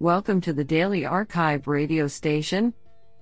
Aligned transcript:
Welcome 0.00 0.40
to 0.42 0.52
the 0.52 0.62
Daily 0.62 1.04
Archive 1.04 1.66
radio 1.66 2.06
station, 2.06 2.72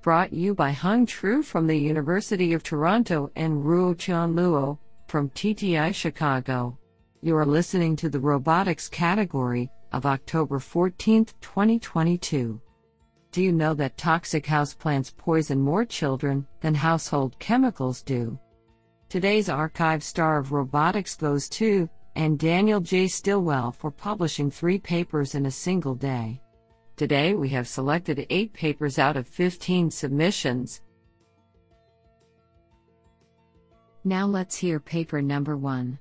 brought 0.03 0.35
you 0.35 0.55
by 0.55 0.73
Hung 0.73 1.07
Tru 1.07 1.43
from 1.43 1.67
the 1.67 1.75
University 1.75 2.53
of 2.53 2.63
Toronto 2.63 3.31
and 3.35 3.65
Ruo 3.65 3.99
Chan 3.99 4.35
Luo 4.35 4.77
from 5.09 5.31
TTI 5.31 5.95
Chicago. 5.95 6.79
You 7.23 7.35
are 7.39 7.47
listening 7.47 7.97
to 7.97 8.11
the 8.11 8.21
robotics 8.21 8.91
category 8.91 9.71
of 9.93 10.05
October 10.05 10.59
14, 10.59 11.25
2022. 11.41 12.61
Do 13.33 13.43
you 13.43 13.53
know 13.53 13.73
that 13.73 13.97
toxic 13.97 14.45
houseplants 14.45 15.17
poison 15.17 15.59
more 15.59 15.87
children 15.87 16.47
than 16.61 16.75
household 16.75 17.39
chemicals 17.39 18.03
do? 18.03 18.39
Today's 19.09 19.49
archive 19.49 20.05
star 20.05 20.37
of 20.37 20.53
robotics 20.53 21.17
goes 21.17 21.49
to 21.49 21.89
and 22.17 22.39
Daniel 22.39 22.81
J. 22.81 23.09
Stillwell 23.09 23.73
for 23.73 23.91
publishing 23.91 24.51
three 24.51 24.79
papers 24.79 25.35
in 25.35 25.47
a 25.47 25.51
single 25.51 25.95
day. 25.95 26.43
Today 26.97 27.35
we 27.35 27.51
have 27.51 27.69
selected 27.69 28.27
eight 28.31 28.55
papers 28.55 28.99
out 28.99 29.19
of 29.19 29.29
15 29.29 29.91
submissions. 29.91 30.81
Now 34.03 34.25
let's 34.25 34.57
hear 34.57 34.81
paper 34.81 35.21
number 35.21 35.59
one. 35.59 35.99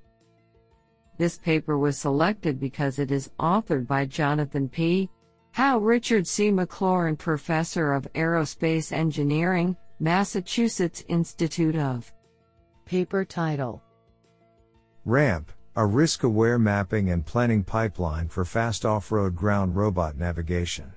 This 1.18 1.38
paper 1.38 1.78
was 1.78 1.98
selected 1.98 2.62
because 2.62 2.98
it 2.98 3.12
is 3.12 3.30
authored 3.40 3.88
by 3.88 4.06
Jonathan 4.06 4.70
P. 4.70 5.10
How 5.52 5.80
Richard 5.80 6.28
C. 6.28 6.50
McLaurin 6.50 7.18
Professor 7.18 7.92
of 7.92 8.08
Aerospace 8.14 8.94
Engineering, 8.94 9.76
Massachusetts 10.00 11.04
Institute 11.10 11.76
of. 11.76 12.14
Paper 12.86 13.26
title 13.26 13.82
RAMP 15.04 15.52
a 15.78 15.86
risk 15.86 16.24
aware 16.24 16.58
mapping 16.58 17.12
and 17.12 17.26
planning 17.26 17.62
pipeline 17.64 18.30
for 18.30 18.46
fast 18.46 18.86
off 18.86 19.12
road 19.12 19.36
ground 19.36 19.76
robot 19.76 20.18
navigation. 20.18 20.92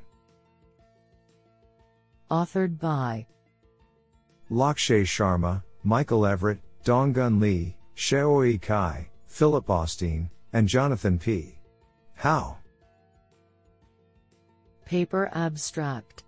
Authored 2.30 2.78
by 2.78 3.26
Lakshay 4.50 5.02
Sharma, 5.02 5.64
Michael 5.82 6.26
Everett, 6.26 6.60
Donggun 6.84 7.40
Lee, 7.40 7.76
Xiaoyi 7.96 8.60
Cai, 8.62 9.10
Philip 9.26 9.66
Osteen, 9.66 10.30
and 10.52 10.68
Jonathan 10.68 11.18
P. 11.18 11.58
How? 12.14 12.58
Paper 14.84 15.28
Abstract 15.34 16.24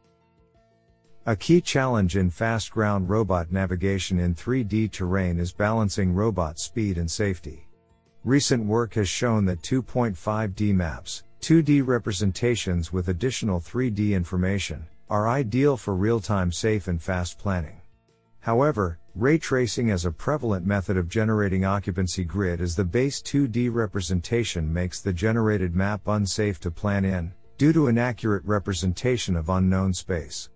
A 1.27 1.37
key 1.37 1.61
challenge 1.61 2.17
in 2.17 2.31
fast 2.31 2.73
ground 2.73 3.09
robot 3.09 3.53
navigation 3.53 4.19
in 4.19 4.35
3D 4.35 4.91
terrain 4.91 5.39
is 5.39 5.53
balancing 5.53 6.13
robot 6.13 6.59
speed 6.59 6.99
and 6.99 7.11
safety. 7.11 7.70
Recent 8.25 8.67
work 8.67 8.93
has 8.95 9.09
shown 9.09 9.47
that 9.47 9.63
2.5D 9.63 10.75
maps, 10.75 11.23
2D 11.41 11.87
representations 11.87 12.93
with 12.93 13.09
additional 13.09 13.61
3D 13.61 14.11
information, 14.11 14.87
are 15.09 15.27
ideal 15.27 15.79
for 15.79 15.95
real-time 15.95 16.53
safe 16.53 16.87
and 16.87 17.01
fast 17.01 17.39
planning. 17.39 17.81
However, 18.41 18.99
ray 19.15 19.39
tracing 19.39 19.91
as 19.91 20.05
a 20.05 20.13
prevalent 20.13 20.67
method 20.67 20.99
of 20.99 21.09
generating 21.09 21.65
occupancy 21.65 22.23
grid 22.23 22.61
as 22.61 22.77
the 22.77 22.85
base 22.85 23.23
2D 23.23 23.73
representation 23.73 24.71
makes 24.71 25.01
the 25.01 25.15
generated 25.15 25.75
map 25.75 26.03
unsafe 26.07 26.61
to 26.61 26.71
plan 26.71 27.07
in, 27.07 27.33
due 27.57 27.73
to 27.73 27.87
inaccurate 27.87 28.45
representation 28.45 29.35
of 29.35 29.49
unknown 29.49 29.95
space. 29.95 30.51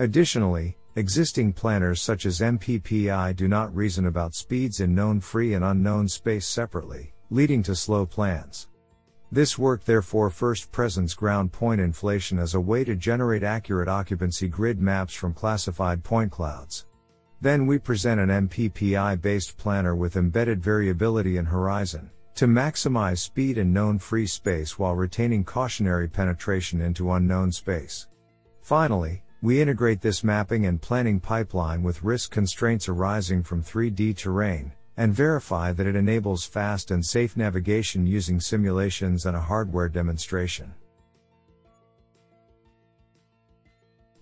Additionally, 0.00 0.76
Existing 0.96 1.52
planners 1.52 2.00
such 2.00 2.24
as 2.24 2.38
MPPI 2.38 3.34
do 3.34 3.48
not 3.48 3.74
reason 3.74 4.06
about 4.06 4.32
speeds 4.32 4.78
in 4.78 4.94
known 4.94 5.18
free 5.18 5.54
and 5.54 5.64
unknown 5.64 6.06
space 6.06 6.46
separately, 6.46 7.12
leading 7.30 7.64
to 7.64 7.74
slow 7.74 8.06
plans. 8.06 8.68
This 9.32 9.58
work 9.58 9.84
therefore 9.84 10.30
first 10.30 10.70
presents 10.70 11.12
ground 11.12 11.50
point 11.50 11.80
inflation 11.80 12.38
as 12.38 12.54
a 12.54 12.60
way 12.60 12.84
to 12.84 12.94
generate 12.94 13.42
accurate 13.42 13.88
occupancy 13.88 14.46
grid 14.46 14.80
maps 14.80 15.12
from 15.12 15.34
classified 15.34 16.04
point 16.04 16.30
clouds. 16.30 16.86
Then 17.40 17.66
we 17.66 17.80
present 17.80 18.20
an 18.20 18.48
MPPI 18.48 19.20
based 19.20 19.56
planner 19.56 19.96
with 19.96 20.14
embedded 20.14 20.62
variability 20.62 21.38
in 21.38 21.44
horizon, 21.44 22.08
to 22.36 22.46
maximize 22.46 23.18
speed 23.18 23.58
in 23.58 23.72
known 23.72 23.98
free 23.98 24.28
space 24.28 24.78
while 24.78 24.94
retaining 24.94 25.42
cautionary 25.42 26.06
penetration 26.06 26.80
into 26.80 27.10
unknown 27.10 27.50
space. 27.50 28.06
Finally, 28.60 29.23
we 29.44 29.60
integrate 29.60 30.00
this 30.00 30.24
mapping 30.24 30.64
and 30.64 30.80
planning 30.80 31.20
pipeline 31.20 31.82
with 31.82 32.02
risk 32.02 32.30
constraints 32.30 32.88
arising 32.88 33.42
from 33.42 33.62
3D 33.62 34.16
terrain, 34.16 34.72
and 34.96 35.12
verify 35.12 35.70
that 35.70 35.86
it 35.86 35.94
enables 35.94 36.46
fast 36.46 36.90
and 36.90 37.04
safe 37.04 37.36
navigation 37.36 38.06
using 38.06 38.40
simulations 38.40 39.26
and 39.26 39.36
a 39.36 39.40
hardware 39.40 39.90
demonstration. 39.90 40.72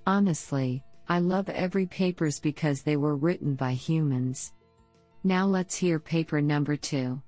Honestly, 0.08 0.82
I 1.08 1.20
love 1.20 1.48
every 1.50 1.86
papers 1.86 2.40
because 2.40 2.82
they 2.82 2.96
were 2.96 3.14
written 3.14 3.54
by 3.54 3.74
humans. 3.74 4.52
Now 5.22 5.46
let's 5.46 5.76
hear 5.76 6.00
paper 6.00 6.40
number 6.40 6.74
2. 6.74 7.22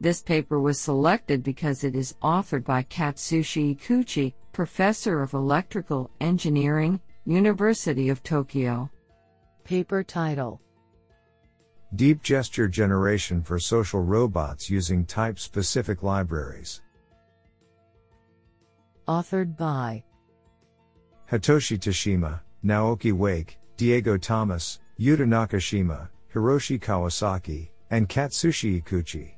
This 0.00 0.20
paper 0.20 0.60
was 0.60 0.78
selected 0.78 1.42
because 1.42 1.82
it 1.82 1.94
is 1.94 2.14
authored 2.22 2.66
by 2.66 2.82
Katsushi 2.82 3.74
Ikeuchi, 3.74 4.34
Professor 4.54 5.20
of 5.20 5.34
Electrical 5.34 6.08
Engineering, 6.20 7.00
University 7.26 8.08
of 8.08 8.22
Tokyo. 8.22 8.88
Paper 9.64 10.04
title 10.04 10.60
Deep 11.96 12.22
Gesture 12.22 12.68
Generation 12.68 13.42
for 13.42 13.58
Social 13.58 14.00
Robots 14.00 14.70
Using 14.70 15.04
Type 15.06 15.40
Specific 15.40 16.04
Libraries. 16.04 16.82
Authored 19.08 19.56
by 19.56 20.04
Hitoshi 21.28 21.76
Teshima, 21.76 22.38
Naoki 22.64 23.12
Wake, 23.12 23.58
Diego 23.76 24.16
Thomas, 24.16 24.78
Yuta 25.00 25.26
Nakashima, 25.26 26.08
Hiroshi 26.32 26.80
Kawasaki, 26.80 27.70
and 27.90 28.08
Katsushi 28.08 28.80
Ikeuchi. 28.80 29.32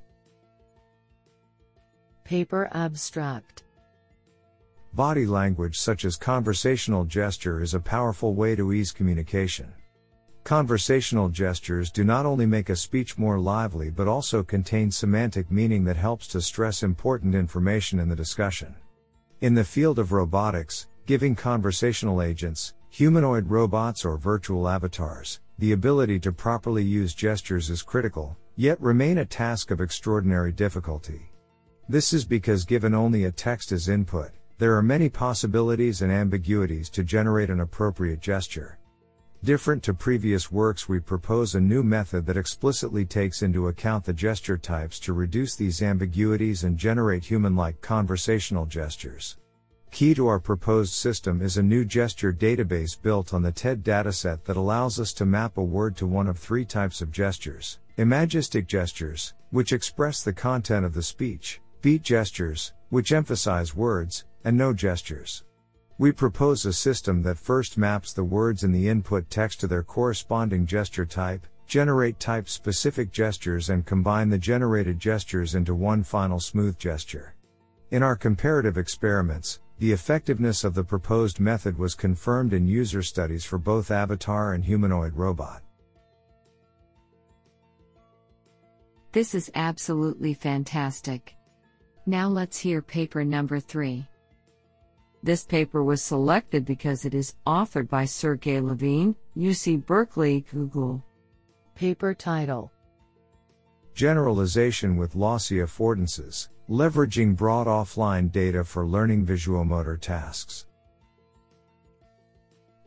Paper 2.24 2.68
Abstract 2.72 3.62
Body 4.96 5.26
language 5.26 5.78
such 5.78 6.06
as 6.06 6.16
conversational 6.16 7.04
gesture 7.04 7.60
is 7.60 7.74
a 7.74 7.78
powerful 7.80 8.32
way 8.32 8.56
to 8.56 8.72
ease 8.72 8.92
communication. 8.92 9.70
Conversational 10.42 11.28
gestures 11.28 11.90
do 11.90 12.02
not 12.02 12.24
only 12.24 12.46
make 12.46 12.70
a 12.70 12.76
speech 12.76 13.18
more 13.18 13.38
lively 13.38 13.90
but 13.90 14.08
also 14.08 14.42
contain 14.42 14.90
semantic 14.90 15.50
meaning 15.50 15.84
that 15.84 15.98
helps 15.98 16.26
to 16.28 16.40
stress 16.40 16.82
important 16.82 17.34
information 17.34 18.00
in 18.00 18.08
the 18.08 18.16
discussion. 18.16 18.74
In 19.42 19.52
the 19.52 19.64
field 19.64 19.98
of 19.98 20.12
robotics, 20.12 20.88
giving 21.04 21.34
conversational 21.34 22.22
agents, 22.22 22.72
humanoid 22.88 23.50
robots 23.50 24.02
or 24.02 24.16
virtual 24.16 24.66
avatars, 24.66 25.40
the 25.58 25.72
ability 25.72 26.18
to 26.20 26.32
properly 26.32 26.82
use 26.82 27.12
gestures 27.12 27.68
is 27.68 27.82
critical, 27.82 28.34
yet 28.56 28.80
remain 28.80 29.18
a 29.18 29.26
task 29.26 29.70
of 29.70 29.82
extraordinary 29.82 30.52
difficulty. 30.52 31.30
This 31.86 32.14
is 32.14 32.24
because 32.24 32.64
given 32.64 32.94
only 32.94 33.24
a 33.24 33.30
text 33.30 33.72
as 33.72 33.90
input, 33.90 34.30
there 34.58 34.74
are 34.74 34.82
many 34.82 35.08
possibilities 35.08 36.00
and 36.00 36.10
ambiguities 36.10 36.88
to 36.88 37.04
generate 37.04 37.50
an 37.50 37.60
appropriate 37.60 38.20
gesture. 38.20 38.78
Different 39.44 39.82
to 39.82 39.92
previous 39.92 40.50
works, 40.50 40.88
we 40.88 40.98
propose 40.98 41.54
a 41.54 41.60
new 41.60 41.82
method 41.82 42.24
that 42.24 42.38
explicitly 42.38 43.04
takes 43.04 43.42
into 43.42 43.68
account 43.68 44.04
the 44.04 44.14
gesture 44.14 44.56
types 44.56 44.98
to 45.00 45.12
reduce 45.12 45.56
these 45.56 45.82
ambiguities 45.82 46.64
and 46.64 46.78
generate 46.78 47.24
human 47.24 47.54
like 47.54 47.80
conversational 47.82 48.64
gestures. 48.64 49.36
Key 49.90 50.14
to 50.14 50.26
our 50.26 50.40
proposed 50.40 50.94
system 50.94 51.42
is 51.42 51.58
a 51.58 51.62
new 51.62 51.84
gesture 51.84 52.32
database 52.32 53.00
built 53.00 53.34
on 53.34 53.42
the 53.42 53.52
TED 53.52 53.84
dataset 53.84 54.42
that 54.44 54.56
allows 54.56 54.98
us 54.98 55.12
to 55.12 55.26
map 55.26 55.58
a 55.58 55.62
word 55.62 55.96
to 55.96 56.06
one 56.06 56.28
of 56.28 56.38
three 56.38 56.64
types 56.64 57.02
of 57.02 57.12
gestures 57.12 57.78
imagistic 57.98 58.66
gestures, 58.66 59.32
which 59.50 59.72
express 59.72 60.22
the 60.22 60.32
content 60.32 60.84
of 60.84 60.92
the 60.92 61.02
speech, 61.02 61.60
beat 61.80 62.02
gestures, 62.02 62.74
which 62.90 63.12
emphasize 63.12 63.74
words, 63.74 64.24
and 64.46 64.56
no 64.56 64.72
gestures. 64.72 65.42
We 65.98 66.12
propose 66.12 66.64
a 66.64 66.72
system 66.72 67.22
that 67.24 67.36
first 67.36 67.76
maps 67.76 68.12
the 68.12 68.22
words 68.22 68.62
in 68.62 68.70
the 68.70 68.88
input 68.88 69.28
text 69.28 69.58
to 69.60 69.66
their 69.66 69.82
corresponding 69.82 70.66
gesture 70.66 71.04
type, 71.04 71.44
generate 71.66 72.20
type 72.20 72.48
specific 72.48 73.10
gestures 73.10 73.70
and 73.70 73.84
combine 73.84 74.30
the 74.30 74.38
generated 74.38 75.00
gestures 75.00 75.56
into 75.56 75.74
one 75.74 76.04
final 76.04 76.38
smooth 76.38 76.78
gesture. 76.78 77.34
In 77.90 78.04
our 78.04 78.14
comparative 78.14 78.78
experiments, 78.78 79.58
the 79.80 79.90
effectiveness 79.90 80.62
of 80.62 80.74
the 80.74 80.84
proposed 80.84 81.40
method 81.40 81.76
was 81.76 81.96
confirmed 81.96 82.52
in 82.52 82.68
user 82.68 83.02
studies 83.02 83.44
for 83.44 83.58
both 83.58 83.90
avatar 83.90 84.52
and 84.52 84.64
humanoid 84.64 85.14
robot. 85.14 85.60
This 89.10 89.34
is 89.34 89.50
absolutely 89.56 90.34
fantastic. 90.34 91.34
Now 92.06 92.28
let's 92.28 92.58
hear 92.58 92.80
paper 92.80 93.24
number 93.24 93.58
3. 93.58 94.06
This 95.26 95.42
paper 95.42 95.82
was 95.82 96.04
selected 96.04 96.64
because 96.64 97.04
it 97.04 97.12
is 97.12 97.34
authored 97.48 97.88
by 97.88 98.04
Sergey 98.04 98.60
Levine, 98.60 99.16
UC 99.36 99.84
Berkeley, 99.84 100.42
Google. 100.52 101.04
Paper 101.74 102.14
title 102.14 102.70
Generalization 103.92 104.96
with 104.96 105.16
lossy 105.16 105.56
affordances, 105.56 106.46
Leveraging 106.70 107.34
broad 107.34 107.66
offline 107.66 108.30
data 108.30 108.62
for 108.62 108.86
learning 108.86 109.26
visuomotor 109.26 110.00
tasks. 110.00 110.66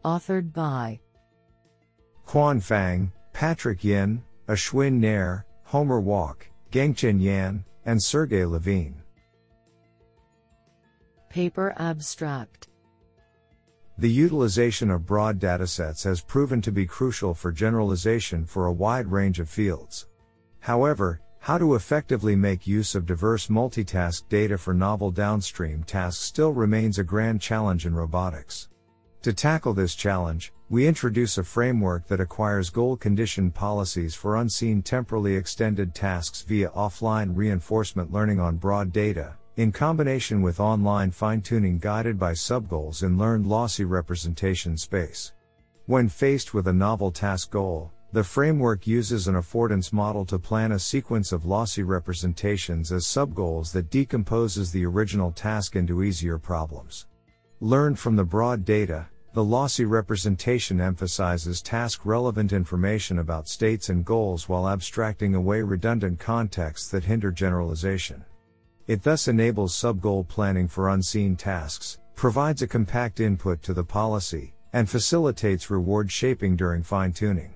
Authored 0.06 0.54
by 0.54 1.02
Kuan 2.26 2.62
Fang, 2.62 3.12
Patrick 3.34 3.84
Yin, 3.84 4.24
Ashwin 4.48 4.94
Nair, 4.94 5.46
Homer 5.66 6.02
Walke, 6.02 6.46
Gengchen 6.72 7.22
Yan, 7.22 7.66
and 7.84 8.02
Sergey 8.02 8.46
Levine. 8.46 9.04
Paper 11.30 11.76
Abstract 11.78 12.70
The 14.00 14.10
utilization 14.10 14.90
of 14.90 15.06
broad 15.06 15.40
datasets 15.40 16.04
has 16.04 16.22
proven 16.22 16.60
to 16.64 16.72
be 16.72 16.88
crucial 16.88 17.36
for 17.36 17.52
generalization 17.52 18.46
for 18.46 18.66
a 18.66 18.74
wide 18.74 19.06
range 19.12 19.40
of 19.40 19.48
fields. 19.48 20.08
However, 20.60 21.22
how 21.38 21.60
to 21.60 21.76
effectively 21.76 22.36
make 22.36 22.66
use 22.66 22.96
of 22.96 23.06
diverse 23.06 23.46
multitask 23.46 24.28
data 24.28 24.58
for 24.58 24.74
novel 24.74 25.12
downstream 25.12 25.84
tasks 25.84 26.24
still 26.24 26.52
remains 26.52 26.98
a 26.98 27.04
grand 27.04 27.40
challenge 27.40 27.86
in 27.86 27.94
robotics. 27.94 28.68
To 29.22 29.32
tackle 29.32 29.76
this 29.76 29.94
challenge, 29.94 30.52
we 30.70 30.88
introduce 30.88 31.38
a 31.38 31.44
framework 31.44 32.08
that 32.08 32.20
acquires 32.20 32.72
goal 32.72 32.98
conditioned 32.98 33.54
policies 33.54 34.16
for 34.16 34.38
unseen 34.38 34.82
temporally 34.82 35.36
extended 35.36 35.94
tasks 35.94 36.42
via 36.42 36.70
offline 36.70 37.36
reinforcement 37.36 38.12
learning 38.12 38.40
on 38.40 38.58
broad 38.58 38.92
data, 38.92 39.36
in 39.60 39.74
combination 39.74 40.42
with 40.42 40.62
online 40.62 41.12
fine 41.12 41.42
tuning 41.42 41.78
guided 41.78 42.18
by 42.18 42.32
subgoals 42.32 43.04
in 43.04 43.18
learned 43.18 43.46
lossy 43.46 43.84
representation 43.84 44.78
space. 44.78 45.34
When 45.86 46.08
faced 46.08 46.54
with 46.54 46.70
a 46.70 46.72
novel 46.72 47.12
task 47.12 47.52
goal, 47.52 47.92
the 48.14 48.24
framework 48.24 48.88
uses 48.88 49.28
an 49.28 49.36
affordance 49.36 49.92
model 49.92 50.24
to 50.28 50.40
plan 50.40 50.72
a 50.72 50.80
sequence 50.80 51.34
of 51.34 51.44
lossy 51.44 51.84
representations 51.84 52.94
as 52.94 53.04
subgoals 53.04 53.74
that 53.74 53.90
decomposes 53.90 54.72
the 54.72 54.86
original 54.86 55.30
task 55.30 55.76
into 55.76 56.04
easier 56.04 56.38
problems. 56.38 57.08
Learned 57.60 58.00
from 58.00 58.16
the 58.16 58.24
broad 58.24 58.64
data, 58.64 59.10
the 59.34 59.44
lossy 59.44 59.84
representation 59.84 60.80
emphasizes 60.80 61.62
task 61.62 62.06
relevant 62.06 62.54
information 62.54 63.20
about 63.20 63.50
states 63.50 63.90
and 63.90 64.06
goals 64.06 64.48
while 64.48 64.70
abstracting 64.70 65.36
away 65.36 65.62
redundant 65.62 66.18
contexts 66.18 66.90
that 66.92 67.04
hinder 67.04 67.30
generalization. 67.30 68.24
It 68.90 69.04
thus 69.04 69.28
enables 69.28 69.76
sub-goal 69.76 70.24
planning 70.24 70.68
for 70.68 70.90
unseen 70.90 71.36
tasks, 71.36 72.00
provides 72.16 72.64
a 72.64 72.68
compact 72.68 73.20
input 73.20 73.62
to 73.62 73.76
the 73.76 73.84
policy, 73.84 74.56
and 74.74 74.90
facilitates 74.90 75.70
reward 75.70 76.12
shaping 76.12 76.56
during 76.56 76.82
fine 76.82 77.14
tuning. 77.14 77.54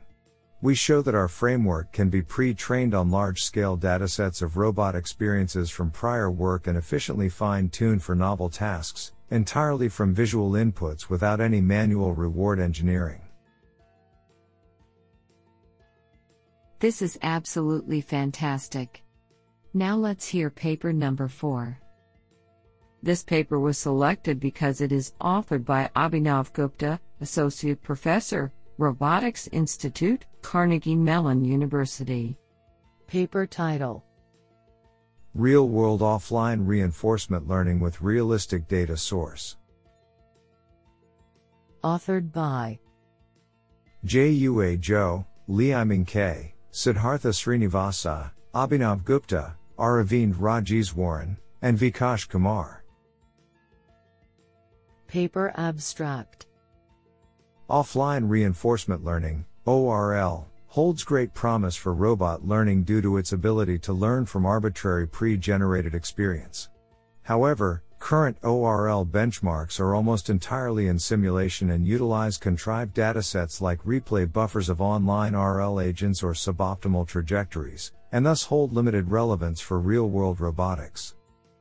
We 0.62 0.76
show 0.76 1.02
that 1.02 1.16
our 1.16 1.28
framework 1.28 1.92
can 1.92 2.12
be 2.12 2.22
pre-trained 2.22 2.94
on 2.94 3.10
large-scale 3.10 3.80
datasets 3.80 4.44
of 4.44 4.58
robot 4.58 4.94
experiences 4.94 5.72
from 5.72 5.90
prior 5.90 6.30
work 6.30 6.68
and 6.68 6.78
efficiently 6.78 7.30
fine-tuned 7.30 8.04
for 8.04 8.14
novel 8.14 8.52
tasks, 8.52 9.14
entirely 9.32 9.90
from 9.90 10.14
visual 10.14 10.52
inputs 10.52 11.10
without 11.10 11.42
any 11.42 11.62
manual 11.62 12.14
reward 12.14 12.60
engineering. 12.60 13.22
This 16.78 17.02
is 17.02 17.18
absolutely 17.24 18.02
fantastic. 18.02 19.03
Now 19.76 19.96
let's 19.96 20.28
hear 20.28 20.52
paper 20.52 20.94
number 20.94 21.28
4. 21.28 21.80
This 23.02 23.24
paper 23.24 23.60
was 23.60 23.76
selected 23.76 24.40
because 24.40 24.82
it 24.82 24.92
is 24.92 25.14
authored 25.20 25.66
by 25.66 25.90
Abhinav 25.96 26.54
Gupta, 26.54 27.00
Associate 27.22 27.82
Professor, 27.82 28.54
Robotics 28.78 29.48
Institute, 29.48 30.26
Carnegie 30.44 30.96
Mellon 30.96 31.44
University. 31.44 32.38
Paper 33.08 33.48
title 33.48 34.06
Real 35.34 35.68
world 35.68 36.02
offline 36.02 36.68
reinforcement 36.68 37.48
learning 37.48 37.80
with 37.80 38.00
realistic 38.00 38.68
data 38.68 38.96
source. 38.96 39.58
Authored 41.84 42.32
by 42.32 42.78
J.U.A. 44.06 44.78
Zhou, 44.78 45.26
Liyiming 45.50 46.06
Ke, 46.06 46.54
Siddhartha 46.72 47.30
Srinivasa, 47.30 48.30
Abhinav 48.54 49.04
Gupta, 49.04 49.56
Aravind 49.78 50.36
Rajeswaran, 50.36 51.38
and 51.62 51.78
Vikash 51.78 52.30
Kumar. 52.30 52.84
Paper 55.08 55.54
Abstract 55.56 56.48
Offline 57.70 58.30
Reinforcement 58.30 59.04
Learning, 59.04 59.46
ORL, 59.66 60.48
holds 60.68 61.04
great 61.04 61.34
promise 61.34 61.76
for 61.76 61.94
robot 61.94 62.48
learning 62.48 62.84
due 62.84 63.02
to 63.02 63.18
its 63.18 63.32
ability 63.32 63.78
to 63.78 63.94
learn 63.94 64.26
from 64.26 64.46
arbitrary 64.46 65.08
pre 65.08 65.38
generated 65.38 65.94
experience. 65.96 66.70
However, 67.22 67.84
current 68.00 68.38
ORL 68.44 69.06
benchmarks 69.06 69.80
are 69.80 69.96
almost 69.96 70.30
entirely 70.30 70.88
in 70.88 71.00
simulation 71.00 71.70
and 71.70 71.88
utilize 71.88 72.38
contrived 72.38 72.96
datasets 72.96 73.62
like 73.62 73.84
replay 73.84 74.30
buffers 74.30 74.68
of 74.68 74.82
online 74.82 75.36
RL 75.36 75.80
agents 75.80 76.22
or 76.22 76.34
suboptimal 76.34 77.08
trajectories, 77.08 77.94
and 78.14 78.26
thus 78.26 78.44
hold 78.44 78.72
limited 78.72 79.12
relevance 79.12 79.60
for 79.60 79.80
real 79.80 80.08
world 80.08 80.40
robotics. 80.40 81.16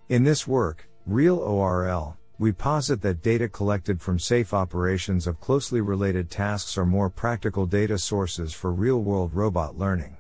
In 0.09 0.23
this 0.23 0.47
work, 0.47 0.89
Real 1.07 1.39
ORL, 1.39 2.17
we 2.39 2.53
posit 2.53 3.03
that 3.03 3.23
data 3.23 3.49
collected 3.49 4.01
from 4.01 4.21
safe 4.21 4.55
operations 4.55 5.27
of 5.27 5.41
closely 5.41 5.81
related 5.81 6.31
tasks 6.31 6.79
are 6.79 6.87
more 6.87 7.11
practical 7.11 7.67
data 7.67 7.99
sources 7.99 8.53
for 8.53 8.73
real 8.73 9.03
world 9.03 9.35
robot 9.35 9.77
learning. 9.77 10.17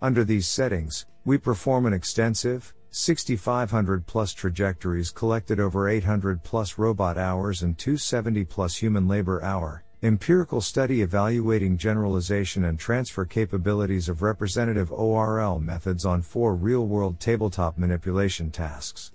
Under 0.00 0.24
these 0.24 0.48
settings, 0.48 1.04
we 1.26 1.36
perform 1.36 1.84
an 1.84 1.92
extensive, 1.92 2.72
6,500 2.90 4.06
plus 4.06 4.32
trajectories 4.32 5.10
collected 5.10 5.60
over 5.60 5.90
800 5.90 6.42
plus 6.42 6.78
robot 6.78 7.18
hours 7.18 7.62
and 7.62 7.76
270 7.76 8.46
plus 8.46 8.76
human 8.76 9.06
labor 9.06 9.42
hour, 9.42 9.83
Empirical 10.04 10.60
study 10.60 11.00
evaluating 11.00 11.78
generalization 11.78 12.64
and 12.64 12.78
transfer 12.78 13.24
capabilities 13.24 14.10
of 14.10 14.20
representative 14.20 14.92
ORL 14.92 15.58
methods 15.58 16.04
on 16.04 16.20
four 16.20 16.54
real 16.54 16.86
world 16.86 17.18
tabletop 17.18 17.78
manipulation 17.78 18.50
tasks. 18.50 19.12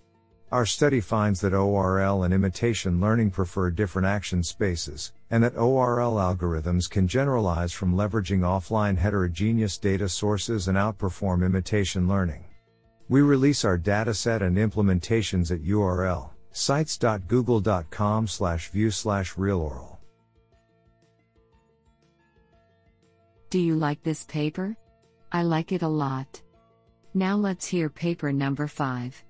Our 0.52 0.66
study 0.66 1.00
finds 1.00 1.42
that 1.42 1.54
ORL 1.54 2.24
and 2.24 2.34
imitation 2.34 3.00
learning 3.00 3.30
prefer 3.30 3.70
different 3.70 4.08
action 4.08 4.42
spaces, 4.42 5.14
and 5.30 5.44
that 5.44 5.56
ORL 5.56 6.14
algorithms 6.14 6.90
can 6.90 7.08
generalize 7.08 7.72
from 7.72 7.94
leveraging 7.94 8.40
offline 8.40 8.98
heterogeneous 8.98 9.78
data 9.78 10.10
sources 10.10 10.68
and 10.68 10.76
outperform 10.76 11.46
imitation 11.46 12.08
learning. 12.08 12.46
We 13.10 13.22
release 13.22 13.64
our 13.64 13.78
dataset 13.78 14.42
and 14.42 14.58
implementations 14.58 15.52
at 15.52 15.62
URL 15.62 16.32
sites.google.com 16.52 18.28
slash 18.28 18.70
view 18.70 18.90
slash 18.90 19.36
realoral. 19.36 19.99
Do 23.50 23.58
you 23.58 23.76
like 23.76 24.04
this 24.04 24.26
paper? 24.26 24.78
I 25.32 25.42
like 25.42 25.72
it 25.72 25.82
a 25.82 25.88
lot. 25.88 26.40
Now 27.16 27.36
let's 27.36 27.66
hear 27.66 27.90
paper 27.90 28.32
number 28.32 28.68
5. 28.68 29.24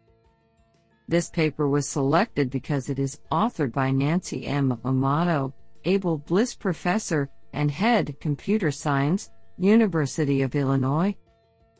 This 1.07 1.29
paper 1.29 1.69
was 1.69 1.87
selected 1.87 2.49
because 2.49 2.89
it 2.89 2.99
is 2.99 3.21
authored 3.31 3.71
by 3.71 3.91
Nancy 3.91 4.45
M. 4.45 4.77
Amato, 4.83 5.53
Abel 5.85 6.17
Bliss 6.17 6.53
Professor 6.53 7.29
and 7.53 7.71
Head 7.71 8.19
Computer 8.19 8.71
Science, 8.71 9.31
University 9.57 10.41
of 10.41 10.53
Illinois. 10.53 11.15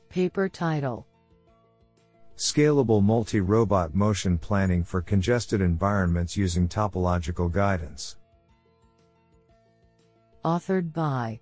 Paper 0.07 0.47
title 0.47 1.05
Scalable 2.37 3.03
Multi 3.03 3.41
Robot 3.41 3.93
Motion 3.93 4.37
Planning 4.37 4.85
for 4.85 5.01
Congested 5.01 5.59
Environments 5.59 6.37
Using 6.37 6.69
Topological 6.69 7.51
Guidance. 7.51 8.15
Authored 10.45 10.93
by 10.93 11.41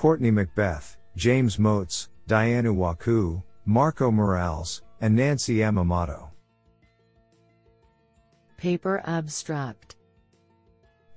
Courtney 0.00 0.32
McBeth, 0.32 0.96
James 1.14 1.58
Motes, 1.58 2.08
Diane 2.26 2.64
Uwacu, 2.64 3.42
Marco 3.66 4.10
Morales, 4.10 4.80
and 5.02 5.14
Nancy 5.14 5.62
M. 5.62 5.76
Amato. 5.76 6.30
Paper 8.56 9.02
Abstract 9.04 9.96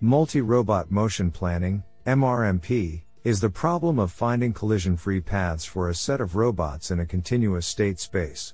Multi 0.02 0.42
Robot 0.42 0.92
Motion 0.92 1.32
Planning, 1.32 1.82
MRMP, 2.06 3.04
is 3.24 3.40
the 3.40 3.50
problem 3.50 4.00
of 4.00 4.12
finding 4.12 4.52
collision 4.52 4.98
free 4.98 5.22
paths 5.22 5.64
for 5.64 5.88
a 5.88 5.96
set 5.96 6.20
of 6.20 6.36
robots 6.36 6.92
in 6.92 7.00
a 7.00 7.06
continuous 7.06 7.66
state 7.66 8.02
space. 8.02 8.54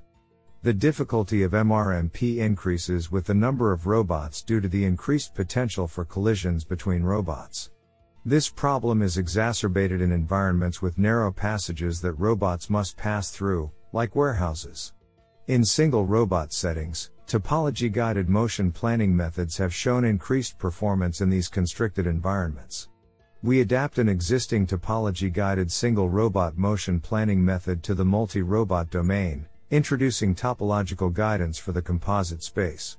The 0.62 0.76
difficulty 0.76 1.42
of 1.42 1.54
MRMP 1.54 2.38
increases 2.38 3.10
with 3.10 3.26
the 3.26 3.34
number 3.34 3.74
of 3.74 3.88
robots 3.88 4.44
due 4.44 4.62
to 4.62 4.68
the 4.68 4.86
increased 4.86 5.34
potential 5.34 5.88
for 5.88 6.06
collisions 6.06 6.64
between 6.64 7.02
robots. 7.02 7.72
This 8.30 8.48
problem 8.48 9.02
is 9.02 9.18
exacerbated 9.18 10.02
in 10.02 10.12
environments 10.12 10.84
with 10.84 11.00
narrow 11.00 11.32
passages 11.32 12.00
that 12.02 12.14
robots 12.14 12.70
must 12.70 12.96
pass 12.96 13.32
through, 13.32 13.72
like 13.92 14.16
warehouses. 14.16 14.94
In 15.48 15.66
single 15.66 16.06
robot 16.06 16.54
settings, 16.54 17.10
topology 17.26 17.92
guided 17.92 18.30
motion 18.30 18.72
planning 18.72 19.18
methods 19.18 19.58
have 19.58 19.74
shown 19.74 20.06
increased 20.06 20.60
performance 20.60 21.22
in 21.22 21.32
these 21.32 21.48
constricted 21.48 22.06
environments. 22.06 22.90
We 23.42 23.62
adapt 23.62 23.98
an 23.98 24.08
existing 24.08 24.68
topology 24.68 25.34
guided 25.34 25.72
single 25.72 26.08
robot 26.08 26.56
motion 26.56 27.00
planning 27.00 27.44
method 27.44 27.82
to 27.82 27.96
the 27.96 28.06
multi 28.06 28.44
robot 28.44 28.92
domain, 28.92 29.48
introducing 29.72 30.36
topological 30.36 31.12
guidance 31.12 31.58
for 31.58 31.72
the 31.72 31.82
composite 31.82 32.44
space. 32.44 32.99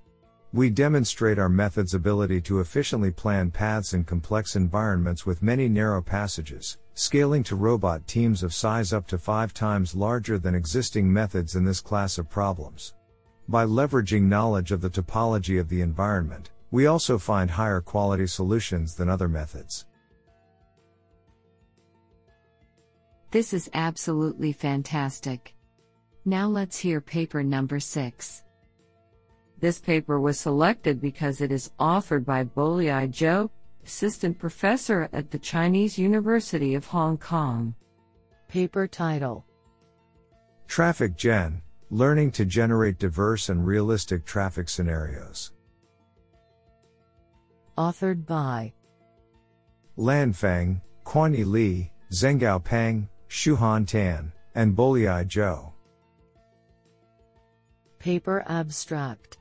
We 0.53 0.69
demonstrate 0.69 1.39
our 1.39 1.49
method's 1.49 1.95
ability 1.95 2.41
to 2.43 2.59
efficiently 2.59 3.13
plan 3.13 3.53
paths 3.53 3.95
in 3.95 4.03
complex 4.03 4.57
environments 4.57 5.25
with 5.25 5.45
many 5.45 5.69
narrow 5.69 6.03
passages, 6.03 6.77
scaling 6.95 7.45
to 7.45 7.55
robot 7.55 8.05
teams 8.09 8.43
of 8.43 8.53
size 8.53 8.93
up 8.93 9.07
to 9.09 9.19
five 9.19 9.55
times 9.55 9.95
larger 9.95 10.41
than 10.41 10.57
existing 10.57 11.13
methods 11.13 11.55
in 11.55 11.65
this 11.65 11.81
class 11.81 12.19
of 12.19 12.29
problems. 12.29 12.95
By 13.47 13.65
leveraging 13.65 14.23
knowledge 14.23 14.73
of 14.73 14.81
the 14.81 14.91
topology 14.91 15.61
of 15.61 15.69
the 15.69 15.83
environment, 15.83 16.51
we 16.73 16.87
also 16.87 17.17
find 17.17 17.49
higher 17.49 17.81
quality 17.81 18.27
solutions 18.27 18.97
than 18.97 19.09
other 19.09 19.29
methods. 19.29 19.87
This 23.31 23.53
is 23.53 23.71
absolutely 23.73 24.53
fantastic. 24.53 25.55
Now 26.25 26.49
let's 26.49 26.77
hear 26.77 27.01
paper 27.01 27.45
number 27.45 27.79
6. 27.79 28.43
This 29.61 29.79
paper 29.79 30.19
was 30.19 30.41
selected 30.41 31.03
because 31.03 31.43
it 31.43 31.53
is 31.53 31.71
authored 31.79 32.25
by 32.25 32.45
Bolei 32.45 33.09
Zhou, 33.09 33.51
assistant 33.85 34.39
professor 34.39 35.09
at 35.13 35.31
the 35.31 35.39
Chinese 35.39 35.99
University 35.99 36.75
of 36.75 36.87
Hong 36.87 37.19
Kong. 37.19 37.75
Paper 38.49 38.87
title 38.87 39.45
TrafficGen 40.67 41.61
Learning 41.91 42.31
to 42.31 42.45
Generate 42.45 42.99
Diverse 42.99 43.49
and 43.49 43.67
Realistic 43.67 44.25
Traffic 44.25 44.69
Scenarios. 44.69 45.53
Authored 47.77 48.25
by 48.25 48.73
Lan 49.97 50.33
Feng, 50.33 50.81
Quanyi 51.05 51.45
Li, 51.45 51.93
Zhenghao 52.13 52.63
Peng, 52.63 53.09
Shuhan 53.29 53.87
Tan, 53.87 54.33
and 54.55 54.77
Bolei 54.77 55.25
Zhou. 55.27 55.73
Paper 57.99 58.45
Abstract 58.47 59.40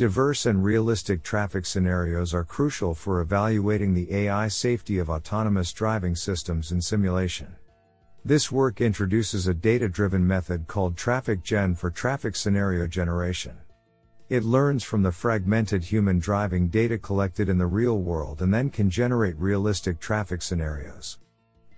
Diverse 0.00 0.46
and 0.46 0.64
realistic 0.64 1.22
traffic 1.22 1.66
scenarios 1.66 2.32
are 2.32 2.42
crucial 2.42 2.94
for 2.94 3.20
evaluating 3.20 3.92
the 3.92 4.10
AI 4.10 4.48
safety 4.48 4.96
of 4.96 5.10
autonomous 5.10 5.74
driving 5.74 6.16
systems 6.16 6.72
in 6.72 6.80
simulation. 6.80 7.54
This 8.24 8.50
work 8.50 8.80
introduces 8.80 9.46
a 9.46 9.52
data 9.52 9.90
driven 9.90 10.26
method 10.26 10.66
called 10.66 10.96
TrafficGen 10.96 11.76
for 11.76 11.90
traffic 11.90 12.34
scenario 12.34 12.86
generation. 12.86 13.58
It 14.30 14.42
learns 14.42 14.82
from 14.84 15.02
the 15.02 15.12
fragmented 15.12 15.84
human 15.84 16.18
driving 16.18 16.68
data 16.68 16.96
collected 16.96 17.50
in 17.50 17.58
the 17.58 17.66
real 17.66 17.98
world 17.98 18.40
and 18.40 18.54
then 18.54 18.70
can 18.70 18.88
generate 18.88 19.36
realistic 19.36 20.00
traffic 20.00 20.40
scenarios. 20.40 21.18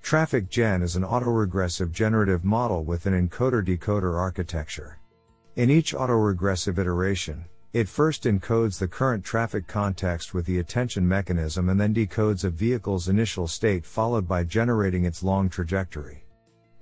TrafficGen 0.05 0.85
is 0.85 0.95
an 0.95 1.03
autoregressive 1.03 1.91
generative 1.91 2.45
model 2.45 2.85
with 2.85 3.05
an 3.07 3.15
encoder 3.15 3.67
decoder 3.67 4.17
architecture. 4.17 5.01
In 5.57 5.71
each 5.71 5.93
autoregressive 5.93 6.79
iteration, 6.79 7.47
it 7.73 7.89
first 7.89 8.25
encodes 8.25 8.79
the 8.79 8.87
current 8.87 9.25
traffic 9.25 9.67
context 9.67 10.35
with 10.35 10.45
the 10.45 10.59
attention 10.59 11.09
mechanism 11.09 11.71
and 11.71 11.81
then 11.81 11.95
decodes 11.95 12.45
a 12.45 12.51
vehicle's 12.51 13.09
initial 13.09 13.49
state 13.49 13.87
followed 13.87 14.29
by 14.29 14.45
generating 14.45 15.07
its 15.07 15.23
long 15.23 15.49
trajectory. 15.49 16.27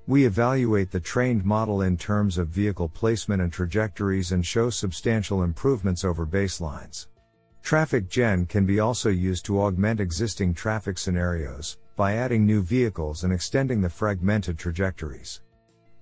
We 0.08 0.24
evaluate 0.24 0.90
the 0.90 0.98
trained 0.98 1.44
model 1.44 1.82
in 1.82 1.96
terms 1.96 2.38
of 2.38 2.48
vehicle 2.48 2.88
placement 2.88 3.40
and 3.40 3.52
trajectories 3.52 4.32
and 4.32 4.44
show 4.44 4.68
substantial 4.68 5.44
improvements 5.44 6.04
over 6.04 6.26
baselines. 6.26 7.06
TrafficGen 7.62 8.48
can 8.48 8.66
be 8.66 8.80
also 8.80 9.10
used 9.10 9.44
to 9.44 9.60
augment 9.60 10.00
existing 10.00 10.54
traffic 10.54 10.98
scenarios 10.98 11.78
by 11.94 12.14
adding 12.14 12.44
new 12.44 12.62
vehicles 12.62 13.22
and 13.22 13.32
extending 13.32 13.80
the 13.80 13.90
fragmented 13.90 14.58
trajectories. 14.58 15.42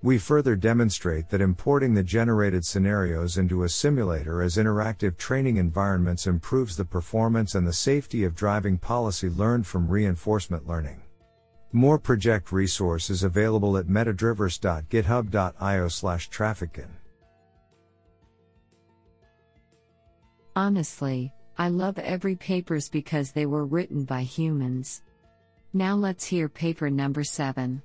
We 0.01 0.17
further 0.17 0.55
demonstrate 0.55 1.27
that 1.29 1.41
importing 1.41 1.93
the 1.93 2.03
generated 2.03 2.63
scenarios 2.63 3.37
into 3.37 3.63
a 3.63 3.69
simulator 3.69 4.41
as 4.41 4.55
interactive 4.55 5.17
training 5.17 5.57
environments 5.57 6.25
improves 6.25 6.77
the 6.77 6.85
performance 6.85 7.55
and 7.55 7.67
the 7.67 7.73
safety 7.73 8.23
of 8.23 8.33
driving 8.33 8.77
policy 8.77 9.27
learned 9.27 9.67
from 9.67 9.89
reinforcement 9.89 10.65
learning. 10.65 11.01
More 11.73 11.99
project 11.99 12.53
resources 12.53 13.23
available 13.23 13.77
at 13.77 13.87
metadriverse.github.io 13.87 15.87
slash 15.89 16.29
trafficgen. 16.29 16.87
Honestly, 20.55 21.33
I 21.57 21.67
love 21.67 21.99
every 21.99 22.37
papers 22.37 22.87
because 22.87 23.33
they 23.33 23.45
were 23.45 23.65
written 23.65 24.05
by 24.05 24.21
humans. 24.21 25.03
Now 25.73 25.95
let's 25.95 26.25
hear 26.25 26.47
paper 26.47 26.89
number 26.89 27.25
7. 27.25 27.81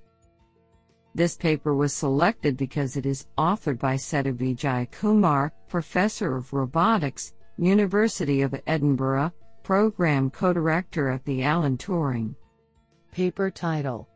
This 1.14 1.36
paper 1.36 1.74
was 1.74 1.92
selected 1.92 2.56
because 2.56 2.96
it 2.96 3.06
is 3.06 3.26
authored 3.38 3.78
by 3.78 3.94
Sethu 3.94 4.34
Vijayakumar, 4.34 5.52
Professor 5.68 6.36
of 6.36 6.52
Robotics, 6.52 7.34
University 7.56 8.42
of 8.42 8.60
Edinburgh, 8.66 9.32
Program 9.62 10.28
Co-Director 10.28 11.08
at 11.10 11.24
the 11.24 11.44
Alan 11.44 11.78
Turing. 11.78 12.34
Paper 13.12 13.48
title 13.48 14.08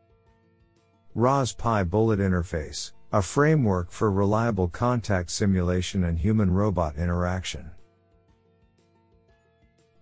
ROS-PyBullet 1.14 2.18
Interface, 2.18 2.92
a 3.12 3.22
framework 3.22 3.92
for 3.92 4.10
reliable 4.10 4.66
contact 4.68 5.30
simulation 5.30 6.02
and 6.04 6.18
human-robot 6.18 6.96
interaction. 6.96 7.70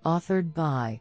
Authored 0.05 0.55
by 0.55 1.01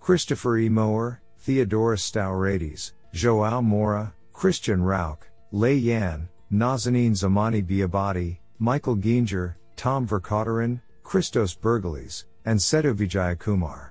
Christopher 0.00 0.56
E. 0.56 0.68
Mower, 0.70 1.20
Theodoros 1.44 2.00
Stavridis, 2.00 2.92
Joao 3.12 3.60
Moura, 3.60 4.12
Christian 4.42 4.82
Rauch, 4.82 5.20
Lei 5.52 5.74
Yan, 5.74 6.28
Nazanin 6.52 7.12
Zamani 7.12 7.64
Biabadi, 7.64 8.38
Michael 8.58 8.96
Gienger, 8.96 9.54
Tom 9.76 10.04
Vercauteren, 10.04 10.80
Christos 11.04 11.54
Bergeles, 11.54 12.24
and 12.44 12.58
Sethu 12.58 12.92
Vijayakumar. 12.92 13.90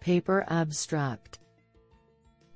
Paper 0.00 0.44
Abstract 0.48 1.38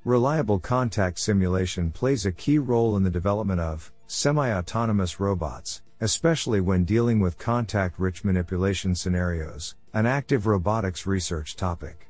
Reliable 0.05 0.59
contact 0.59 1.21
simulation 1.21 1.93
plays 1.93 2.27
a 2.27 2.33
key 2.33 2.59
role 2.59 2.97
in 2.97 3.05
the 3.05 3.09
development 3.09 3.61
of 3.61 3.93
semi 4.09 4.51
autonomous 4.51 5.21
robots, 5.21 5.83
especially 6.01 6.61
when 6.61 6.85
dealing 6.85 7.21
with 7.21 7.39
contact 7.39 7.97
rich 8.01 8.25
manipulation 8.25 8.93
scenarios, 8.93 9.77
an 9.95 10.05
active 10.05 10.49
robotics 10.49 11.07
research 11.07 11.55
topic. 11.55 12.09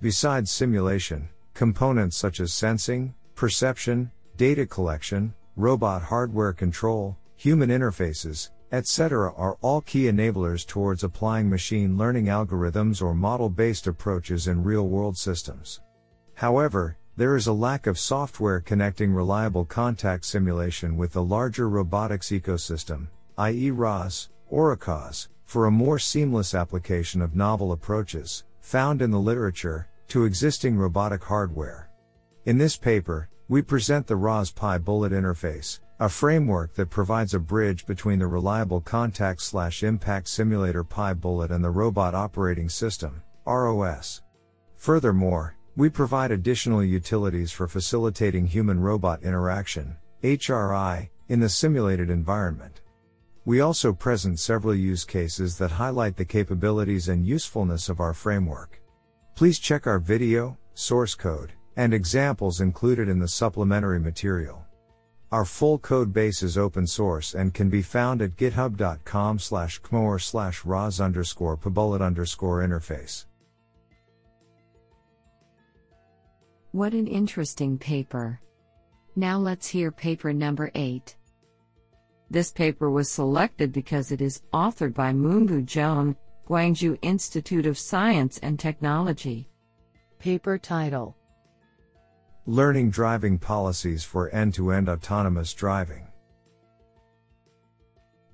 Besides 0.00 0.50
simulation, 0.50 1.28
Components 1.56 2.18
such 2.18 2.40
as 2.40 2.52
sensing, 2.52 3.14
perception, 3.34 4.10
data 4.36 4.66
collection, 4.66 5.32
robot 5.56 6.02
hardware 6.02 6.52
control, 6.52 7.16
human 7.34 7.70
interfaces, 7.70 8.50
etc. 8.72 9.32
are 9.32 9.56
all 9.62 9.80
key 9.80 10.02
enablers 10.02 10.66
towards 10.66 11.02
applying 11.02 11.48
machine 11.48 11.96
learning 11.96 12.26
algorithms 12.26 13.00
or 13.00 13.14
model 13.14 13.48
based 13.48 13.86
approaches 13.86 14.48
in 14.48 14.62
real 14.62 14.86
world 14.86 15.16
systems. 15.16 15.80
However, 16.34 16.98
there 17.16 17.36
is 17.36 17.46
a 17.46 17.54
lack 17.54 17.86
of 17.86 17.98
software 17.98 18.60
connecting 18.60 19.10
reliable 19.10 19.64
contact 19.64 20.26
simulation 20.26 20.98
with 20.98 21.14
the 21.14 21.22
larger 21.22 21.70
robotics 21.70 22.28
ecosystem, 22.28 23.06
i.e., 23.38 23.70
ROS, 23.70 24.28
or 24.50 24.76
for 25.46 25.64
a 25.64 25.70
more 25.70 25.98
seamless 25.98 26.54
application 26.54 27.22
of 27.22 27.34
novel 27.34 27.72
approaches, 27.72 28.44
found 28.60 29.00
in 29.00 29.10
the 29.10 29.18
literature, 29.18 29.88
to 30.08 30.24
existing 30.24 30.76
robotic 30.76 31.24
hardware. 31.24 31.90
In 32.44 32.58
this 32.58 32.76
paper, 32.76 33.28
we 33.48 33.62
present 33.62 34.06
the 34.06 34.16
ROS-PyBullet 34.16 35.12
interface, 35.12 35.80
a 35.98 36.08
framework 36.08 36.74
that 36.74 36.90
provides 36.90 37.32
a 37.32 37.38
bridge 37.38 37.86
between 37.86 38.18
the 38.18 38.26
reliable 38.26 38.80
contact 38.80 39.40
slash 39.40 39.82
impact 39.82 40.28
simulator 40.28 40.84
Pi 40.84 41.14
Bullet 41.14 41.50
and 41.50 41.64
the 41.64 41.70
robot 41.70 42.14
operating 42.14 42.68
system, 42.68 43.22
ROS. 43.46 44.22
Furthermore, 44.76 45.56
we 45.76 45.88
provide 45.88 46.30
additional 46.30 46.82
utilities 46.82 47.52
for 47.52 47.68
facilitating 47.68 48.46
human 48.46 48.80
robot 48.80 49.22
interaction, 49.22 49.96
HRI, 50.22 51.08
in 51.28 51.40
the 51.40 51.48
simulated 51.48 52.10
environment. 52.10 52.80
We 53.44 53.60
also 53.60 53.92
present 53.92 54.40
several 54.40 54.74
use 54.74 55.04
cases 55.04 55.56
that 55.58 55.70
highlight 55.70 56.16
the 56.16 56.24
capabilities 56.24 57.08
and 57.08 57.26
usefulness 57.26 57.88
of 57.88 58.00
our 58.00 58.12
framework. 58.12 58.80
Please 59.36 59.58
check 59.58 59.86
our 59.86 59.98
video, 59.98 60.56
source 60.72 61.14
code, 61.14 61.52
and 61.76 61.92
examples 61.92 62.62
included 62.62 63.06
in 63.06 63.18
the 63.18 63.28
supplementary 63.28 64.00
material. 64.00 64.64
Our 65.30 65.44
full 65.44 65.78
code 65.78 66.10
base 66.10 66.42
is 66.42 66.56
open 66.56 66.86
source 66.86 67.34
and 67.34 67.52
can 67.52 67.68
be 67.68 67.82
found 67.82 68.22
at 68.22 68.36
github.com 68.36 69.38
slash 69.38 69.82
cmower 69.82 70.22
slash 70.22 70.64
ros 70.64 71.02
underscore 71.02 71.58
pybullet 71.58 72.00
underscore 72.00 72.66
interface. 72.66 73.26
What 76.72 76.94
an 76.94 77.06
interesting 77.06 77.76
paper. 77.76 78.40
Now 79.16 79.36
let's 79.36 79.66
hear 79.66 79.92
paper 79.92 80.32
number 80.32 80.70
8. 80.74 81.14
This 82.30 82.52
paper 82.52 82.90
was 82.90 83.10
selected 83.10 83.70
because 83.70 84.12
it 84.12 84.22
is 84.22 84.40
authored 84.54 84.94
by 84.94 85.12
Moongu 85.12 85.66
Jeon, 85.66 86.16
Gwangju 86.46 86.96
Institute 87.02 87.66
of 87.66 87.76
Science 87.76 88.38
and 88.38 88.56
Technology. 88.56 89.48
Paper 90.20 90.58
title 90.58 91.16
Learning 92.46 92.88
Driving 92.88 93.36
Policies 93.36 94.04
for 94.04 94.30
End 94.30 94.54
to 94.54 94.70
End 94.70 94.88
Autonomous 94.88 95.52
Driving. 95.54 96.06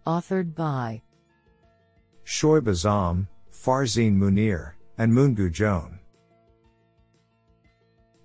Authored 0.07 0.55
by 0.55 1.01
Shoaib 2.27 2.65
Azam, 2.65 3.29
Farzeen 3.51 4.19
Munir, 4.19 4.73
and 4.99 5.11
Moongu 5.11 5.51
Jeon. 5.51 5.99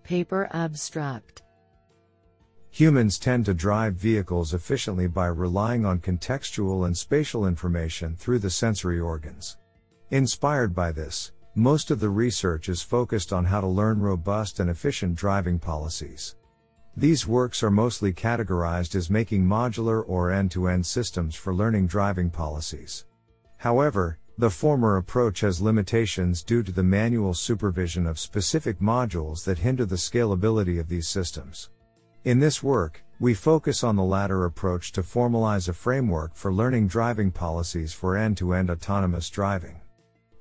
Paper 0.03 0.49
Abstract 0.51 1.43
Humans 2.71 3.19
tend 3.19 3.45
to 3.45 3.53
drive 3.53 3.93
vehicles 3.93 4.53
efficiently 4.53 5.07
by 5.07 5.27
relying 5.27 5.85
on 5.85 5.99
contextual 5.99 6.85
and 6.85 6.97
spatial 6.97 7.47
information 7.47 8.17
through 8.17 8.39
the 8.39 8.49
sensory 8.49 8.99
organs. 8.99 9.55
Inspired 10.11 10.73
by 10.73 10.93
this, 10.93 11.33
most 11.53 11.91
of 11.91 11.99
the 11.99 12.09
research 12.09 12.69
is 12.69 12.81
focused 12.81 13.33
on 13.33 13.43
how 13.43 13.59
to 13.59 13.67
learn 13.67 13.99
robust 13.99 14.61
and 14.61 14.69
efficient 14.69 15.15
driving 15.15 15.59
policies. 15.59 16.37
These 16.95 17.27
works 17.27 17.61
are 17.61 17.69
mostly 17.69 18.13
categorized 18.13 18.95
as 18.95 19.09
making 19.09 19.45
modular 19.45 20.05
or 20.07 20.31
end 20.31 20.49
to 20.51 20.69
end 20.69 20.85
systems 20.85 21.35
for 21.35 21.53
learning 21.53 21.87
driving 21.87 22.29
policies. 22.29 23.05
However, 23.57 24.17
the 24.37 24.49
former 24.49 24.95
approach 24.95 25.41
has 25.41 25.59
limitations 25.59 26.41
due 26.41 26.63
to 26.63 26.71
the 26.71 26.83
manual 26.83 27.33
supervision 27.33 28.07
of 28.07 28.17
specific 28.17 28.79
modules 28.79 29.43
that 29.43 29.57
hinder 29.57 29.85
the 29.85 29.97
scalability 29.97 30.79
of 30.79 30.87
these 30.87 31.09
systems. 31.09 31.69
In 32.23 32.39
this 32.39 32.63
work, 32.63 33.03
we 33.19 33.33
focus 33.33 33.83
on 33.83 33.97
the 33.97 34.03
latter 34.03 34.45
approach 34.45 34.93
to 34.93 35.01
formalize 35.01 35.67
a 35.67 35.73
framework 35.73 36.33
for 36.33 36.53
learning 36.53 36.87
driving 36.87 37.29
policies 37.29 37.91
for 37.91 38.15
end 38.15 38.37
to 38.37 38.53
end 38.53 38.69
autonomous 38.69 39.29
driving. 39.29 39.81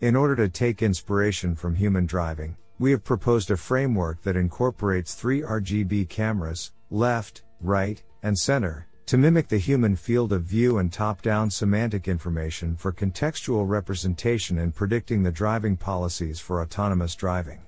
In 0.03 0.15
order 0.15 0.37
to 0.37 0.51
take 0.51 0.83
inspiration 0.83 1.55
from 1.55 1.75
human 1.75 2.05
driving, 2.05 2.59
we 2.79 2.91
have 2.91 3.03
proposed 3.03 3.51
a 3.51 3.57
framework 3.57 4.21
that 4.25 4.37
incorporates 4.37 5.15
three 5.15 5.41
RGB 5.41 6.11
cameras, 6.11 6.73
left, 6.91 7.45
right, 7.63 8.03
and 8.23 8.39
center, 8.39 8.89
to 9.07 9.17
mimic 9.17 9.49
the 9.49 9.57
human 9.57 9.97
field 9.97 10.35
of 10.35 10.43
view 10.43 10.77
and 10.77 10.93
top 10.93 11.23
down 11.23 11.51
semantic 11.51 12.09
information 12.09 12.77
for 12.77 12.93
contextual 12.93 13.67
representation 13.67 14.59
and 14.59 14.75
predicting 14.75 15.23
the 15.23 15.33
driving 15.33 15.79
policies 15.79 16.39
for 16.41 16.61
autonomous 16.61 17.15
driving. 17.15 17.63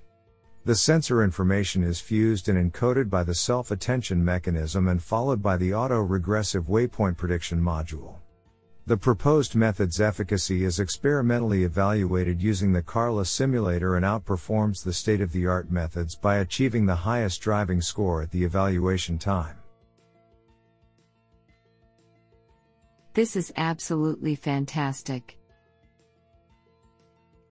The 0.67 0.75
sensor 0.75 1.25
information 1.25 1.83
is 1.83 1.99
fused 1.99 2.51
and 2.51 2.73
encoded 2.73 3.09
by 3.09 3.25
the 3.25 3.35
self 3.35 3.71
attention 3.71 4.23
mechanism 4.23 4.89
and 4.89 5.03
followed 5.03 5.41
by 5.41 5.57
the 5.57 5.73
auto 5.73 6.03
regressive 6.03 6.65
waypoint 6.65 7.17
prediction 7.17 7.59
module. 7.59 8.17
The 8.89 8.97
proposed 8.97 9.55
method's 9.55 10.01
efficacy 10.01 10.65
is 10.65 10.81
experimentally 10.81 11.65
evaluated 11.65 12.41
using 12.41 12.73
the 12.73 12.81
Carla 12.81 13.27
simulator 13.27 13.97
and 13.97 14.03
outperforms 14.07 14.83
the 14.83 14.95
state 14.95 15.21
of 15.21 15.31
the 15.31 15.47
art 15.47 15.71
methods 15.71 16.17
by 16.17 16.39
achieving 16.39 16.87
the 16.87 16.95
highest 16.95 17.43
driving 17.43 17.83
score 17.83 18.23
at 18.23 18.31
the 18.31 18.43
evaluation 18.43 19.19
time. 19.19 19.59
This 23.13 23.37
is 23.37 23.53
absolutely 23.59 24.35
fantastic. 24.35 25.38